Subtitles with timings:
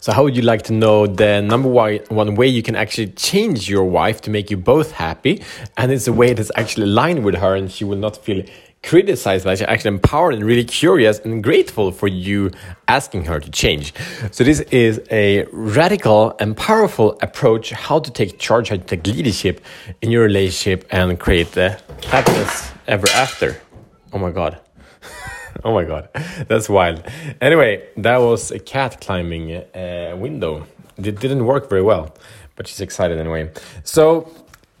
[0.00, 3.68] So, how would you like to know the number one, way you can actually change
[3.68, 5.42] your wife to make you both happy?
[5.76, 8.44] And it's a way that's actually aligned with her and she will not feel
[8.84, 12.52] criticized, but she's actually empowered and really curious and grateful for you
[12.86, 13.92] asking her to change.
[14.30, 19.04] So, this is a radical and powerful approach how to take charge, how to take
[19.04, 19.60] leadership
[20.00, 23.60] in your relationship and create the happiness ever after.
[24.12, 24.60] Oh my God.
[25.64, 26.08] oh my god,
[26.48, 27.02] that's wild.
[27.40, 30.66] Anyway, that was a cat climbing a window.
[30.96, 32.14] It didn't work very well,
[32.56, 33.50] but she's excited anyway.
[33.84, 34.32] So,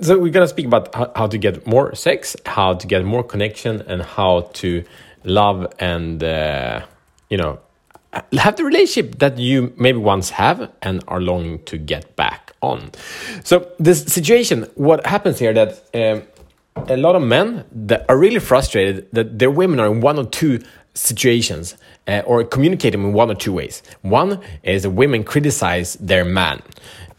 [0.00, 3.82] so we're gonna speak about how to get more sex, how to get more connection,
[3.82, 4.84] and how to
[5.24, 6.82] love and uh,
[7.30, 7.58] you know
[8.32, 12.90] have the relationship that you maybe once have and are longing to get back on.
[13.44, 15.82] So this situation, what happens here that.
[15.94, 16.22] Um,
[16.88, 20.26] a lot of men that are really frustrated that their women are in one or
[20.26, 20.62] two
[20.94, 21.76] situations
[22.06, 23.82] uh, or communicate them in one or two ways.
[24.02, 26.62] One is women criticize their man.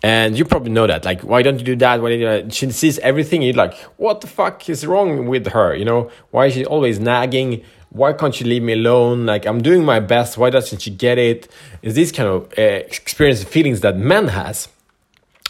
[0.04, 1.06] And you probably know that.
[1.06, 2.02] Like, why don't you do that?
[2.02, 3.42] Why do She sees everything.
[3.42, 5.76] You're like, what the fuck is wrong with her?
[5.76, 7.64] You know, why is she always nagging?
[7.90, 9.26] Why can't she leave me alone?
[9.26, 10.38] Like, I'm doing my best.
[10.38, 11.48] Why doesn't she get it?
[11.82, 14.70] Is these kind of uh, experience feelings that men has.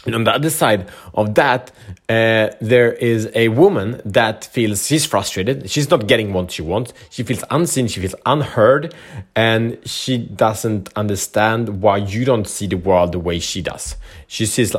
[0.08, 1.70] And on the other side of that,
[2.08, 5.68] uh, there is a woman that feels she's frustrated.
[5.70, 6.94] She's not getting what she wants.
[7.10, 7.88] She feels unseen.
[7.88, 8.94] She feels unheard.
[9.36, 13.96] And she doesn't understand why you don't see the world the way she does.
[14.28, 14.74] She sees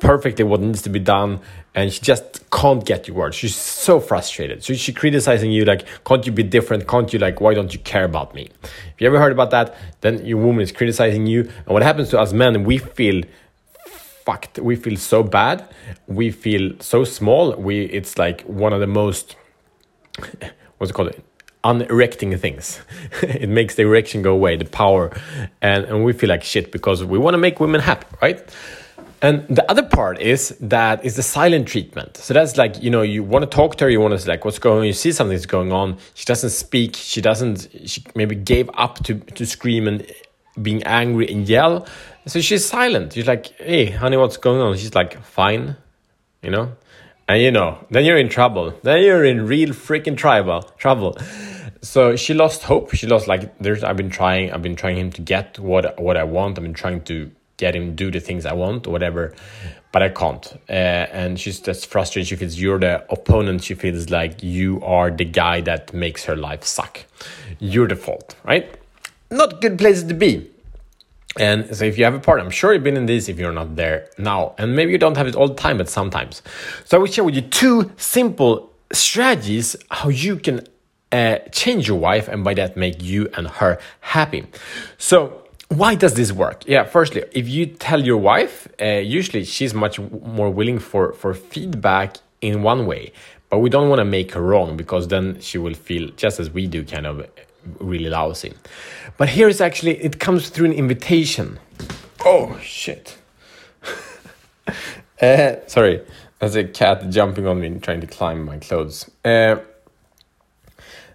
[0.00, 1.38] perfectly what needs to be done.
[1.72, 3.36] And she just can't get your words.
[3.36, 4.64] She's so frustrated.
[4.64, 6.88] So she's criticizing you like, can't you be different?
[6.88, 8.48] Can't you like, why don't you care about me?
[8.64, 11.42] If you ever heard about that, then your woman is criticizing you.
[11.42, 13.22] And what happens to us men, we feel
[14.24, 14.58] fucked.
[14.58, 15.68] We feel so bad.
[16.06, 17.54] We feel so small.
[17.56, 19.36] We it's like one of the most
[20.78, 21.14] what's it called?
[21.62, 22.80] Unerecting things.
[23.22, 25.10] it makes the erection go away, the power,
[25.60, 28.42] and, and we feel like shit because we want to make women happy, right?
[29.22, 32.16] And the other part is that is the silent treatment.
[32.16, 34.46] So that's like, you know, you want to talk to her, you want to like,
[34.46, 34.86] what's going on?
[34.86, 35.98] You see something's going on.
[36.14, 36.96] She doesn't speak.
[36.96, 40.10] She doesn't, she maybe gave up to, to scream and
[40.62, 41.86] being angry and yell.
[42.26, 43.12] So she's silent.
[43.14, 44.76] She's like, hey, honey, what's going on?
[44.76, 45.76] She's like, fine,
[46.42, 46.72] you know?
[47.28, 48.74] And you know, then you're in trouble.
[48.82, 50.62] Then you're in real freaking trouble.
[50.78, 51.16] Trouble.
[51.80, 52.92] So she lost hope.
[52.94, 53.84] She lost like there's.
[53.84, 54.50] I've been trying.
[54.50, 56.58] I've been trying him to get what what I want.
[56.58, 59.32] I've been trying to get him do the things I want or whatever,
[59.92, 60.44] but I can't.
[60.68, 62.26] Uh, and she's just frustrated.
[62.26, 63.62] She feels you're the opponent.
[63.62, 67.04] She feels like you are the guy that makes her life suck.
[67.60, 68.76] You're the fault, right?
[69.30, 70.50] Not good places to be.
[71.38, 73.52] And so if you have a partner, I'm sure you've been in this if you're
[73.52, 74.54] not there now.
[74.58, 76.42] And maybe you don't have it all the time, but sometimes.
[76.84, 80.66] So I will share with you two simple strategies how you can
[81.12, 84.46] uh, change your wife and by that make you and her happy.
[84.98, 86.64] So why does this work?
[86.66, 91.32] Yeah, firstly, if you tell your wife, uh, usually she's much more willing for, for
[91.32, 93.12] feedback in one way,
[93.50, 96.50] but we don't want to make her wrong because then she will feel just as
[96.50, 97.24] we do kind of
[97.78, 98.54] really lousy.
[99.16, 101.58] But here is actually, it comes through an invitation.
[102.24, 103.18] Oh, shit.
[105.22, 106.02] uh, sorry,
[106.38, 109.10] there's a cat jumping on me and trying to climb my clothes.
[109.24, 109.56] Uh,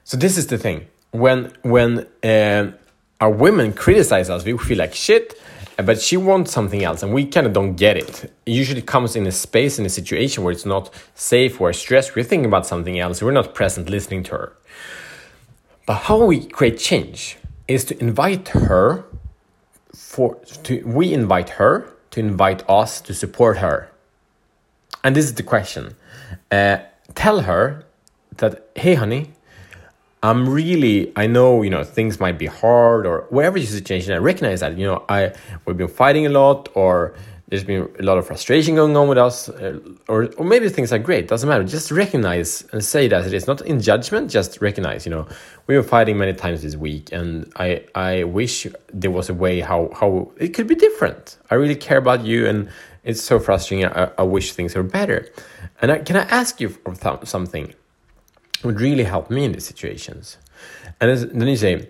[0.04, 0.88] so this is the thing.
[1.12, 2.72] When, when uh,
[3.20, 5.40] our women criticize us, we feel like shit,
[5.78, 8.26] but she wants something else and we kind of don't get it.
[8.46, 12.16] It usually comes in a space, in a situation where it's not safe, we're stressed,
[12.16, 14.54] we're thinking about something else, we're not present listening to her.
[15.86, 17.38] But how we create change
[17.68, 19.06] is to invite her
[19.94, 23.92] for to we invite her to invite us to support her.
[25.04, 25.96] And this is the question.
[26.52, 26.78] Uh,
[27.14, 27.86] tell her
[28.38, 29.32] that hey honey,
[30.24, 34.14] I'm really I know you know things might be hard or whatever the situation.
[34.14, 35.34] I recognize that you know I
[35.66, 37.14] we've been fighting a lot or
[37.48, 40.92] there's been a lot of frustration going on with us, uh, or, or maybe things
[40.92, 41.64] are great, doesn't matter.
[41.64, 45.28] Just recognize and say that it is not in judgment, just recognize, you know,
[45.68, 49.60] we were fighting many times this week, and I, I wish there was a way
[49.60, 51.38] how, how it could be different.
[51.52, 52.70] I really care about you, and
[53.04, 53.86] it's so frustrating.
[53.86, 55.32] I, I wish things were better.
[55.82, 57.74] And I, can I ask you for th- something?
[58.66, 60.38] would really help me in these situations.
[61.00, 61.90] And then you say,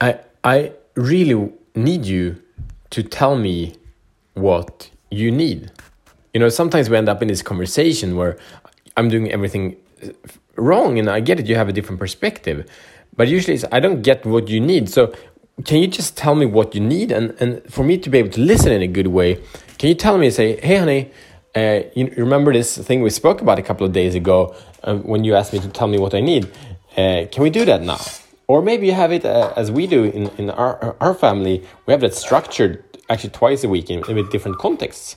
[0.00, 2.42] I, I really need you
[2.90, 3.74] to tell me
[4.40, 5.70] what you need.
[6.34, 8.38] You know, sometimes we end up in this conversation where
[8.96, 9.76] I'm doing everything
[10.56, 12.68] wrong and I get it, you have a different perspective.
[13.16, 14.88] But usually it's, I don't get what you need.
[14.88, 15.12] So
[15.64, 17.10] can you just tell me what you need?
[17.10, 19.42] And, and for me to be able to listen in a good way,
[19.78, 21.10] can you tell me, say, hey, honey,
[21.56, 24.54] uh, you remember this thing we spoke about a couple of days ago
[24.84, 26.44] uh, when you asked me to tell me what I need?
[26.96, 27.98] Uh, can we do that now?
[28.48, 31.92] or maybe you have it uh, as we do in, in our, our family we
[31.92, 35.16] have that structured actually twice a week in, in different contexts.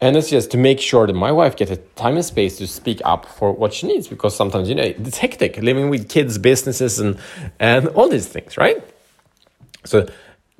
[0.00, 2.66] And it's just to make sure that my wife gets a time and space to
[2.66, 6.38] speak up for what she needs because sometimes you know it's hectic living with kids
[6.38, 7.16] businesses and
[7.60, 8.82] and all these things right?
[9.84, 10.08] So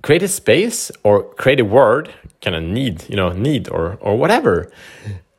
[0.02, 2.08] create a space or create a word
[2.40, 4.70] kind of need you know need or or whatever.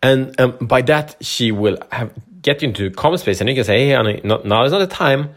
[0.01, 3.85] And um, by that she will have get into common space and you can say
[3.85, 5.29] hey honey not, now is not the time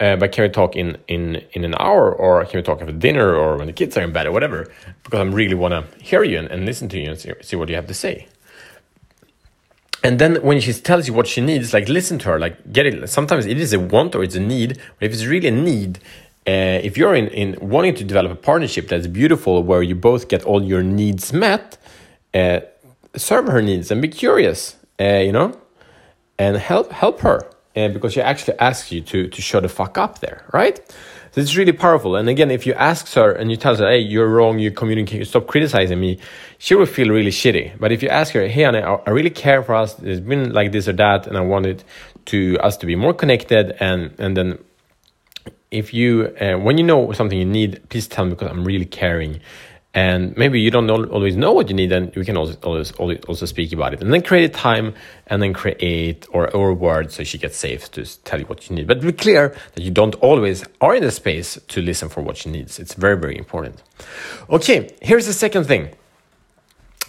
[0.00, 2.92] uh, but can we talk in, in, in an hour or can we talk after
[2.92, 4.70] dinner or when the kids are in bed or whatever?
[5.04, 7.56] Because I really want to hear you and, and listen to you and see, see
[7.56, 8.26] what you have to say.
[10.02, 12.86] And then when she tells you what she needs, like listen to her, like get
[12.86, 13.08] it.
[13.08, 14.78] Sometimes it is a want or it's a need.
[14.98, 15.98] But if it's really a need,
[16.46, 20.28] uh, if you're in, in wanting to develop a partnership that's beautiful where you both
[20.28, 21.78] get all your needs met,
[22.34, 22.60] uh,
[23.16, 25.58] serve her needs and be curious, uh, you know,
[26.38, 29.98] and help help her uh, because she actually asks you to to show the fuck
[29.98, 30.80] up there, right?
[31.32, 32.14] So it's really powerful.
[32.14, 34.60] And again, if you ask her and you tell her, "Hey, you're wrong.
[34.60, 35.26] You communicate.
[35.26, 36.18] Stop criticizing me,"
[36.58, 37.72] she will feel really shitty.
[37.80, 39.96] But if you ask her, "Hey, Anna, I really care for us.
[40.00, 41.82] It's been like this or that, and I wanted
[42.26, 44.58] to us to be more connected," and and then
[45.70, 48.84] if you uh, when you know something you need, please tell me because I'm really
[48.84, 49.40] caring
[49.94, 52.90] and maybe you don't always know what you need and we can also always,
[53.28, 54.02] also speak about it.
[54.02, 54.92] And then create a time
[55.28, 58.74] and then create or or words so she gets safe to tell you what you
[58.74, 58.88] need.
[58.88, 62.36] But be clear that you don't always are in the space to listen for what
[62.36, 62.80] she needs.
[62.80, 63.82] It's very very important.
[64.50, 65.90] Okay here's the second thing.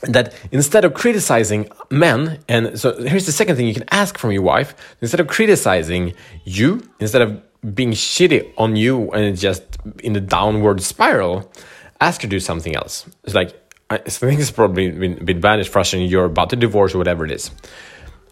[0.04, 4.32] That instead of criticizing men and so here's the second thing you can ask from
[4.32, 4.76] your wife.
[5.02, 7.42] Instead of criticizing you instead of
[7.74, 9.64] being shitty on you and just
[10.04, 11.52] in the downward spiral
[12.02, 13.06] ask her to do something else.
[13.24, 13.54] It's like,
[13.90, 16.10] I think it's probably been a bit banished, frustrating.
[16.10, 17.52] You're about to divorce or whatever it is.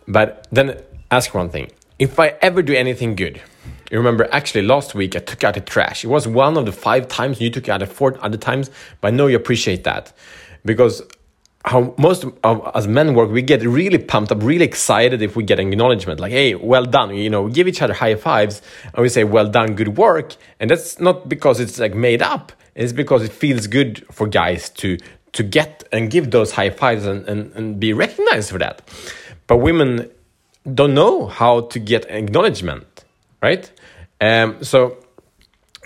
[0.08, 0.82] But then
[1.12, 1.72] ask one thing.
[2.00, 3.42] If I ever do anything good,
[3.92, 6.04] you remember actually last week I took out the trash.
[6.04, 9.10] It was one of the five times you took out the four other times, but
[9.10, 10.12] I know you appreciate that
[10.66, 11.04] because
[11.66, 15.44] how most of us men work, we get really pumped up, really excited if we
[15.44, 17.16] get acknowledgement, like, hey, well done.
[17.16, 18.62] You know, we give each other high fives
[18.94, 20.36] and we say, well done, good work.
[20.60, 24.70] And that's not because it's like made up is because it feels good for guys
[24.70, 24.98] to
[25.34, 28.82] to get and give those high fives and, and, and be recognized for that.
[29.48, 30.10] But women
[30.72, 33.04] don't know how to get acknowledgement,
[33.42, 33.70] right?
[34.22, 34.98] Um, so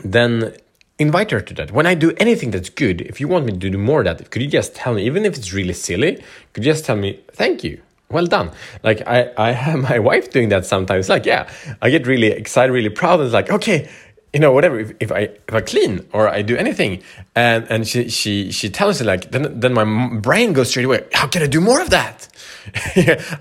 [0.03, 0.55] then
[0.99, 1.71] invite her to that.
[1.71, 4.29] When I do anything that's good, if you want me to do more of that,
[4.31, 6.23] could you just tell me, even if it's really silly,
[6.53, 7.81] could you just tell me, thank you?
[8.09, 8.51] Well done.
[8.83, 11.09] Like I, I have my wife doing that sometimes.
[11.09, 11.49] Like, yeah,
[11.81, 13.21] I get really excited, really proud.
[13.21, 13.89] It's like, okay,
[14.33, 17.01] you know whatever if, if, i if i clean or i do anything
[17.35, 19.85] and and she she she tells me like then then my
[20.19, 22.27] brain goes straight away how can i do more of that?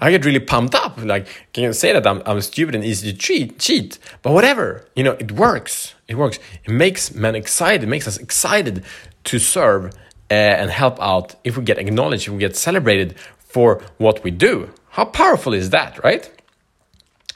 [0.00, 3.12] I get really pumped up like can you say that i'm, I'm stupid and easy
[3.12, 3.98] to cheat cheat?
[4.22, 6.38] But whatever you know it works it works.
[6.64, 8.84] It makes men excited it makes us excited
[9.24, 9.86] to serve
[10.30, 14.30] uh, and help out if we get acknowledged if we get celebrated for what we
[14.30, 14.70] do.
[14.90, 16.30] How powerful is that right?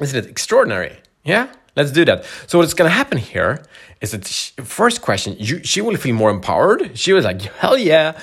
[0.00, 0.96] Isn't it extraordinary?
[1.24, 2.24] Yeah Let's do that.
[2.46, 3.62] So what's going to happen here
[4.00, 6.98] is that she, first question, you, she will feel more empowered.
[6.98, 8.18] She was like, hell yeah.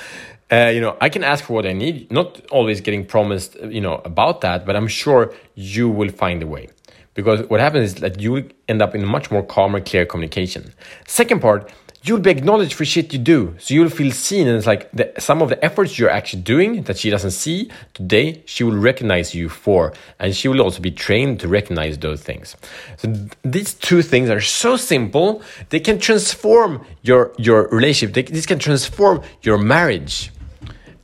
[0.51, 3.81] Uh, you know, I can ask for what I need, not always getting promised, you
[3.81, 6.69] know, about that, but I'm sure you will find a way.
[7.13, 10.73] Because what happens is that you end up in much more calmer, clear communication.
[11.07, 11.71] Second part,
[12.07, 13.55] you'll be acknowledged for shit you do.
[13.59, 14.47] So you'll feel seen.
[14.47, 17.69] And it's like the, some of the efforts you're actually doing that she doesn't see
[17.93, 19.93] today, she will recognize you for.
[20.19, 22.55] And she will also be trained to recognize those things.
[22.97, 25.41] So th- these two things are so simple.
[25.69, 28.13] They can transform your, your relationship.
[28.15, 30.31] They, this can transform your marriage.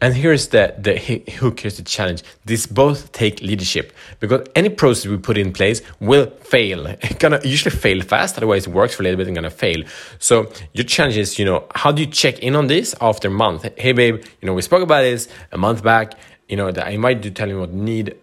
[0.04, 0.98] And here's the, the
[1.40, 2.24] hook, here's the challenge.
[2.44, 6.88] This both take leadership because any process we put in place will fail.
[7.02, 9.82] It's gonna usually fail fast, otherwise it works for a little bit and gonna fail.
[10.20, 13.32] So your challenge is, you know, how do you check in on this after a
[13.32, 13.66] month?
[13.78, 16.16] Hey babe, you know, we spoke about this a month back,
[16.50, 18.14] you know, that I might do tell you what need.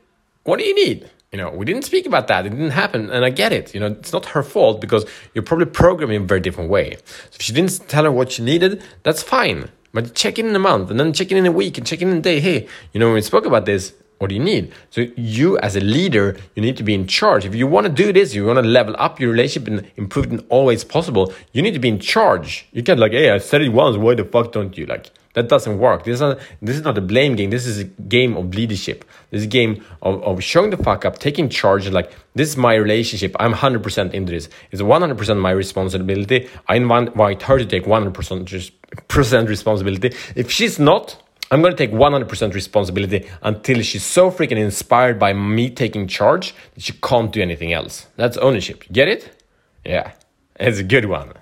[0.45, 1.09] What do you need?
[1.33, 2.45] You know, we didn't speak about that.
[2.45, 3.09] It didn't happen.
[3.09, 3.73] And I get it.
[3.73, 6.97] You know, it's not her fault because you're probably programming in a very different way.
[7.07, 9.71] So if she didn't tell her what she needed, that's fine.
[9.93, 12.01] But check in in a month and then check in in a week and check
[12.01, 12.41] in in a day.
[12.41, 14.73] Hey, you know, when we spoke about this, what do you need?
[14.91, 17.47] So you as a leader, you need to be in charge.
[17.47, 20.27] If you want to do this, you want to level up your relationship and improve
[20.27, 22.67] it in all ways possible, you need to be in charge.
[22.73, 24.85] You can't like, hey, I said it once, why the fuck don't you?
[24.85, 26.05] Like, that doesn't work.
[26.05, 27.51] This is not, this is not a blame game.
[27.51, 29.05] This is a game of leadership.
[29.31, 31.89] This is a game of, of showing the fuck up, taking charge.
[31.89, 33.37] Like, this is my relationship.
[33.39, 34.49] I'm 100% into this.
[34.73, 36.49] It's 100% my responsibility.
[36.69, 40.17] I invite her to take 100% responsibility.
[40.35, 41.23] If she's not,
[41.53, 46.55] I'm going to take 100% responsibility until she's so freaking inspired by me taking charge
[46.75, 48.09] that she can't do anything else.
[48.17, 48.85] That's ownership.
[48.91, 49.45] Get it?
[49.85, 50.13] Yeah.
[50.59, 51.35] It's a good one.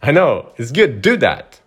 [0.00, 1.02] I know it's good.
[1.02, 1.60] Do that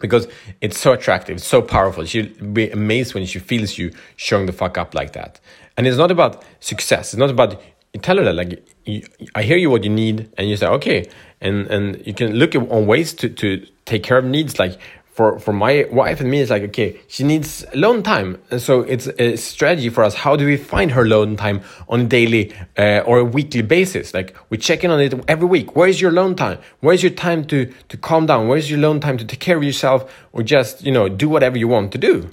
[0.00, 0.28] because
[0.60, 2.04] it's so attractive, it's so powerful.
[2.04, 5.40] She'll be amazed when she feels you showing the fuck up like that.
[5.76, 7.12] And it's not about success.
[7.12, 7.60] It's not about
[7.92, 10.66] you tell her that like you, I hear you what you need, and you say
[10.66, 11.08] okay,
[11.40, 14.78] and and you can look on ways to to take care of needs like
[15.14, 18.42] for for my wife and me it's like okay she needs alone time.
[18.50, 20.14] And so it's a strategy for us.
[20.14, 24.12] How do we find her alone time on a daily uh, or a weekly basis?
[24.12, 25.76] Like we check in on it every week.
[25.76, 26.58] Where's your alone time?
[26.80, 28.48] Where's your time to to calm down?
[28.48, 30.12] Where's your alone time to take care of yourself?
[30.32, 32.30] Or just you know do whatever you want to do.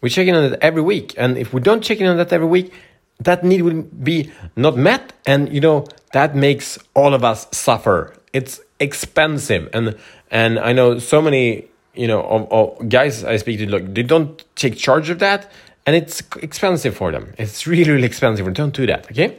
[0.00, 1.14] We check in on it every week.
[1.16, 2.72] And if we don't check in on that every week
[3.20, 5.12] that need will be not met.
[5.26, 8.14] And you know that makes all of us suffer.
[8.32, 9.68] It's expensive.
[9.72, 9.96] And
[10.30, 14.02] and i know so many you know, of, of guys I speak to, look, they
[14.02, 15.50] don't take charge of that,
[15.86, 17.34] and it's expensive for them.
[17.38, 18.52] It's really, really expensive.
[18.54, 19.38] Don't do that, okay?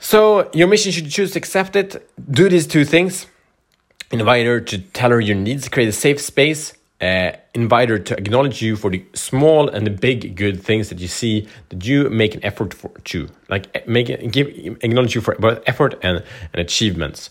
[0.00, 2.08] So your mission should choose to accept it.
[2.30, 3.26] Do these two things.
[4.10, 5.68] Invite her to tell her your needs.
[5.68, 6.74] Create a safe space.
[7.00, 10.98] Uh, invite her to acknowledge you for the small and the big good things that
[10.98, 14.48] you see that you make an effort for to like make give
[14.82, 17.30] acknowledge you for both effort and, and achievements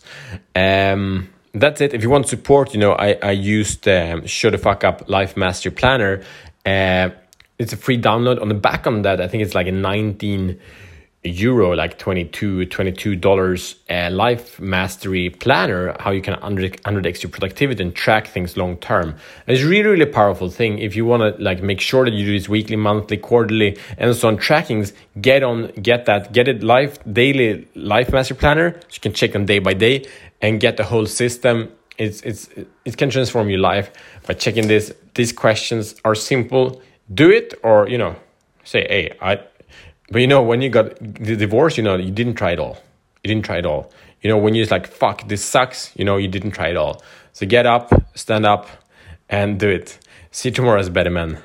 [0.55, 1.93] um that's it.
[1.93, 5.37] If you want support, you know, I, I used um, Show the Fuck Up Life
[5.37, 6.23] Master Planner.
[6.65, 7.09] Uh,
[7.57, 8.41] it's a free download.
[8.41, 10.59] On the back on that, I think it's like a 19
[11.29, 17.81] euro, like 22 $22 uh, life mastery planner, how you can under index your productivity
[17.83, 19.15] and track things long term.
[19.47, 20.79] It's really, really powerful thing.
[20.79, 24.15] If you want to like make sure that you do this weekly, monthly, quarterly, and
[24.15, 28.73] so on trackings, get on, get that, get it life, daily life mastery planner.
[28.73, 30.05] So you can check on day by day
[30.41, 31.71] and get the whole system.
[31.97, 32.49] It's, it's,
[32.85, 33.91] it can transform your life
[34.27, 34.93] by checking this.
[35.15, 36.81] These questions are simple.
[37.13, 38.15] Do it or, you know,
[38.63, 39.39] say, hey, I,
[40.09, 42.77] but you know, when you got the divorce, you know, you didn't try it all.
[43.23, 43.91] You didn't try it all.
[44.21, 47.03] You know, when you're like, fuck, this sucks, you know, you didn't try it all.
[47.33, 48.67] So get up, stand up,
[49.29, 49.99] and do it.
[50.31, 51.39] See you tomorrow as better man.